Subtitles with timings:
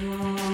[0.00, 0.47] Oh.